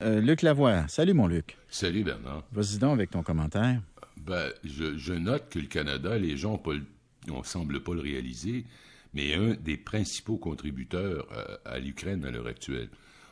[0.00, 0.86] Euh, Luc Lavoie.
[0.86, 1.56] Salut, mon Luc.
[1.68, 2.44] Salut, Bernard.
[2.52, 3.80] Vas-y donc avec ton commentaire.
[4.16, 6.62] Ben, je, note que le Canada, les gens
[7.26, 8.64] ne semblent pas le réaliser,
[9.12, 12.90] mais est un des principaux contributeurs euh, à, l'Ukraine à l'heure actuelle.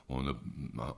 [0.08, 0.24] On,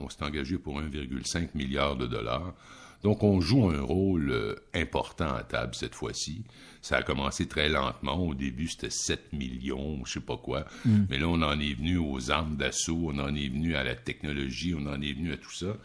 [0.00, 2.54] on s'est engagé pour 1,5 milliard de dollars.
[3.02, 6.42] Donc, on joue un rôle euh, important à table cette fois-ci.
[6.82, 8.16] Ça a commencé très lentement.
[8.16, 10.64] Au début, c'était 7 millions, je sais pas quoi.
[10.84, 11.04] Mm.
[11.08, 13.94] Mais là, on en est venu aux armes d'assaut, on en est venu à la
[13.94, 15.76] technologie, on en est venu à tout ça.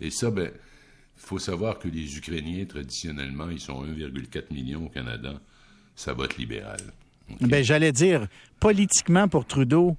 [0.00, 4.88] Et ça, ben, il faut savoir que les Ukrainiens, traditionnellement, ils sont 1,4 million au
[4.88, 5.34] Canada.
[5.94, 6.80] Ça vote libéral.
[7.40, 8.26] Ben, j'allais dire,
[8.58, 9.96] politiquement, pour Trudeau,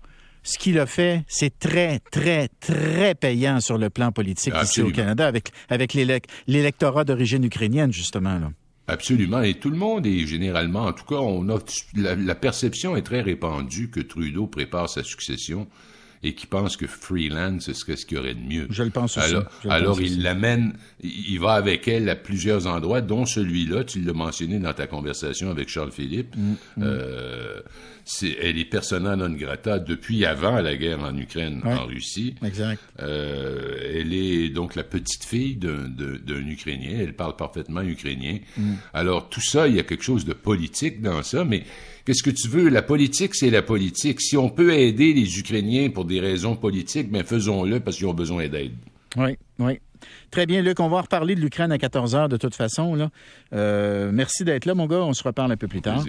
[0.49, 4.89] ce qu'il a fait, c'est très, très, très payant sur le plan politique ici au
[4.91, 8.39] Canada avec, avec l'électorat d'origine ukrainienne, justement.
[8.39, 8.51] Là.
[8.87, 9.41] Absolument.
[9.43, 11.59] Et tout le monde est généralement, en tout cas, on a,
[11.95, 15.67] la perception est très répandue que Trudeau prépare sa succession
[16.21, 18.67] et qui pense que Freeland, ce serait ce qu'il y aurait de mieux.
[18.69, 19.35] Je le pense aussi.
[19.69, 24.59] Alors, il l'amène, il va avec elle à plusieurs endroits, dont celui-là, tu l'as mentionné
[24.59, 26.35] dans ta conversation avec Charles Philippe.
[26.35, 26.55] Mm, mm.
[26.83, 27.61] Euh,
[28.41, 32.35] elle est persona non grata depuis avant la guerre en Ukraine, en Russie.
[32.43, 32.81] Exact.
[32.99, 36.97] Euh, elle est donc la petite fille d'un Ukrainien.
[36.99, 38.39] Elle parle parfaitement ukrainien.
[38.57, 38.73] Mm.
[38.93, 41.63] Alors, tout ça, il y a quelque chose de politique dans ça, mais
[42.09, 42.69] Qu'est-ce que tu veux?
[42.69, 44.19] La politique, c'est la politique.
[44.19, 48.15] Si on peut aider les Ukrainiens pour des raisons politiques, bien faisons-le parce qu'ils ont
[48.15, 48.71] besoin d'aide.
[49.15, 49.79] Oui, oui.
[50.31, 50.79] Très bien, Luc.
[50.79, 52.95] On va reparler de l'Ukraine à 14 heures de toute façon.
[52.95, 53.11] Là.
[53.53, 55.03] Euh, merci d'être là, mon gars.
[55.03, 56.03] On se reparle un peu plus tard.